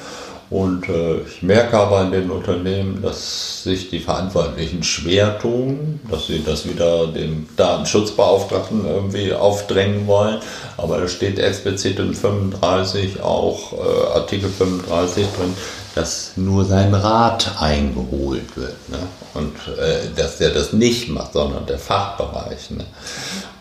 [0.51, 6.27] Und äh, ich merke aber in den Unternehmen, dass sich die Verantwortlichen schwer tun, dass
[6.27, 10.39] sie das wieder dem Datenschutzbeauftragten irgendwie aufdrängen wollen.
[10.75, 15.53] Aber da steht explizit in 35 auch äh, Artikel 35 drin,
[15.95, 18.89] dass nur sein Rat eingeholt wird.
[18.89, 18.99] Ne?
[19.33, 22.71] Und äh, dass der das nicht macht, sondern der Fachbereich.
[22.71, 22.85] Ne?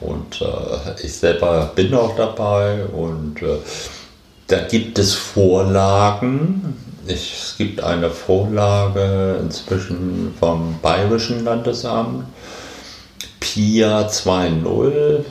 [0.00, 3.58] Und äh, ich selber bin auch dabei und äh,
[4.46, 6.76] da gibt es Vorlagen.
[7.06, 12.26] Ich, es gibt eine Vorlage inzwischen vom Bayerischen Landesamt,
[13.40, 15.24] PIA 2.0 äh,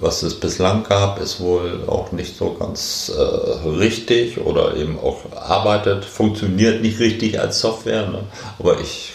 [0.00, 5.20] was es bislang gab, ist wohl auch nicht so ganz äh, richtig oder eben auch
[5.36, 8.08] arbeitet, funktioniert nicht richtig als Software.
[8.08, 8.24] Ne?
[8.58, 9.12] Aber ich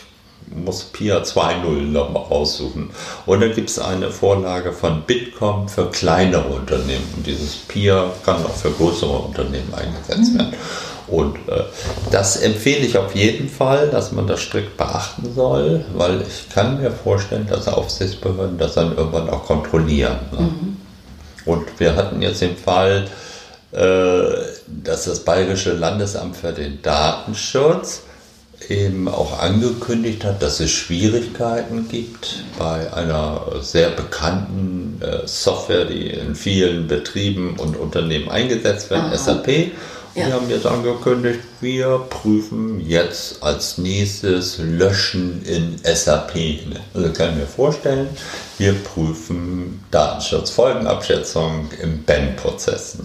[0.54, 2.92] muss PIA 2.0 nochmal raussuchen.
[3.26, 7.14] Und dann gibt es eine Vorlage von Bitkom für kleinere Unternehmen.
[7.18, 10.54] Und dieses PIA kann auch für größere Unternehmen eingesetzt mhm.
[11.08, 11.64] Und äh,
[12.12, 16.82] das empfehle ich auf jeden Fall, dass man das strikt beachten soll, weil ich kann
[16.82, 20.18] mir vorstellen, dass Aufsichtsbehörden das dann irgendwann auch kontrollieren.
[20.32, 20.42] Ne?
[20.42, 20.78] Mhm.
[21.46, 23.06] Und wir hatten jetzt den Fall,
[23.72, 24.24] äh,
[24.68, 28.02] dass das Bayerische Landesamt für den Datenschutz
[28.70, 36.08] eben auch angekündigt hat, dass es Schwierigkeiten gibt bei einer sehr bekannten äh, Software, die
[36.08, 39.18] in vielen Betrieben und Unternehmen eingesetzt wird, Aha.
[39.18, 39.72] SAP.
[40.16, 40.28] Ja.
[40.28, 46.32] Wir haben jetzt angekündigt, wir prüfen jetzt als nächstes Löschen in SAP.
[46.94, 48.08] Also kann ich mir vorstellen,
[48.58, 52.98] wir prüfen Datenschutzfolgenabschätzung im BEN-Prozess.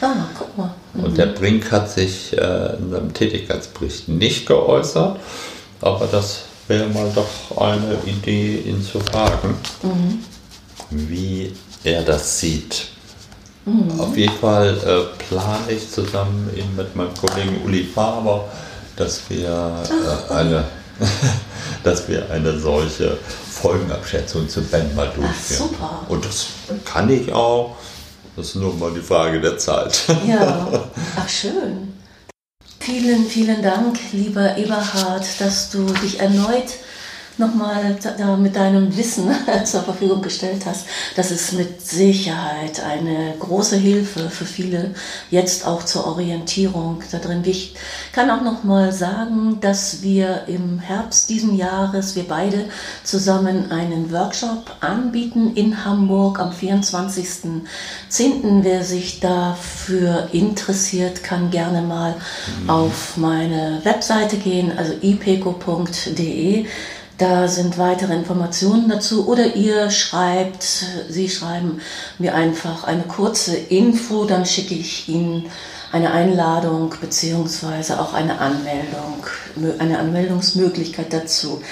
[0.00, 0.72] Ah, guck mal.
[0.94, 1.04] Mhm.
[1.04, 5.18] Und der Brink hat sich äh, in seinem Tätigkeitsbericht nicht geäußert,
[5.80, 10.24] aber das wäre mal doch eine Idee, ihn zu fragen, mhm.
[10.90, 11.52] wie
[11.82, 12.91] er das sieht.
[13.64, 14.00] Mhm.
[14.00, 18.48] Auf jeden Fall äh, plane ich zusammen eben mit meinem Kollegen Uli Faber,
[18.96, 19.82] dass wir,
[20.28, 20.64] äh, eine,
[21.84, 23.16] dass wir eine solche
[23.50, 25.30] Folgenabschätzung zu Ben mal durchführen.
[25.34, 26.06] Ach, super.
[26.08, 26.46] Und das
[26.84, 27.76] kann ich auch.
[28.36, 30.04] Das ist nur mal die Frage der Zeit.
[30.26, 30.66] Ja,
[31.16, 31.92] ach schön.
[32.80, 36.72] Vielen, vielen Dank, lieber Eberhard, dass du dich erneut
[37.38, 37.96] nochmal
[38.38, 39.30] mit deinem Wissen
[39.64, 40.86] zur Verfügung gestellt hast.
[41.16, 44.94] Das ist mit Sicherheit eine große Hilfe für viele,
[45.30, 47.42] jetzt auch zur Orientierung da drin.
[47.44, 47.74] Ich
[48.12, 52.66] kann auch nochmal sagen, dass wir im Herbst diesen Jahres, wir beide
[53.04, 57.62] zusammen einen Workshop anbieten in Hamburg am 24.10.
[58.62, 62.14] Wer sich dafür interessiert, kann gerne mal
[62.62, 62.70] mhm.
[62.70, 66.66] auf meine Webseite gehen, also ipeco.de.
[67.22, 70.66] Da sind weitere Informationen dazu oder ihr schreibt,
[71.08, 71.80] Sie schreiben
[72.18, 75.48] mir einfach eine kurze Info, dann schicke ich Ihnen
[75.92, 79.24] eine Einladung beziehungsweise auch eine Anmeldung,
[79.78, 81.62] eine Anmeldungsmöglichkeit dazu.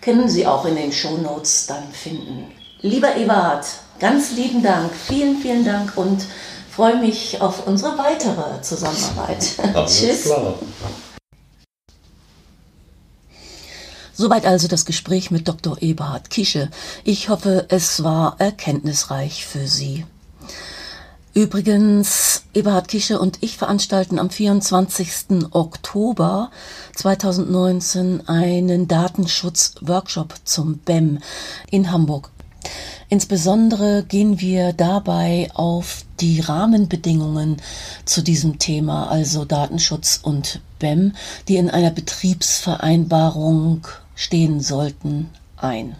[0.00, 2.46] Können Sie auch in den Show Notes dann finden.
[2.80, 3.66] Lieber Eberhard,
[4.00, 6.24] ganz lieben Dank, vielen, vielen Dank und
[6.74, 9.56] freue mich auf unsere weitere Zusammenarbeit.
[9.88, 10.22] Tschüss.
[10.22, 10.54] Klar.
[14.18, 15.76] Soweit also das Gespräch mit Dr.
[15.82, 16.70] Eberhard Kische.
[17.04, 20.06] Ich hoffe, es war erkenntnisreich für Sie.
[21.34, 25.50] Übrigens, Eberhard Kische und ich veranstalten am 24.
[25.50, 26.50] Oktober
[26.94, 31.18] 2019 einen Datenschutz-Workshop zum BEM
[31.70, 32.30] in Hamburg.
[33.10, 37.58] Insbesondere gehen wir dabei auf die Rahmenbedingungen
[38.06, 41.12] zu diesem Thema, also Datenschutz und BEM,
[41.48, 43.86] die in einer Betriebsvereinbarung
[44.16, 45.94] stehen sollten, ein.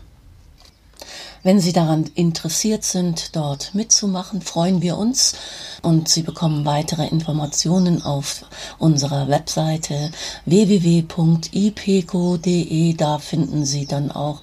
[1.47, 5.37] Wenn Sie daran interessiert sind, dort mitzumachen, freuen wir uns
[5.81, 8.45] und Sie bekommen weitere Informationen auf
[8.79, 10.11] unserer Webseite
[10.45, 11.05] www.ipeco.de.
[12.95, 14.41] Da finden Sie dann auch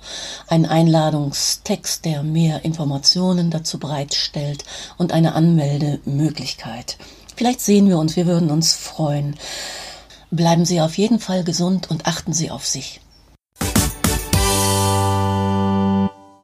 [0.48, 4.64] einen Einladungstext, der mehr Informationen dazu bereitstellt
[4.98, 6.98] und eine Anmeldemöglichkeit.
[7.36, 9.36] Vielleicht sehen wir uns, wir würden uns freuen.
[10.32, 13.02] Bleiben Sie auf jeden Fall gesund und achten Sie auf sich.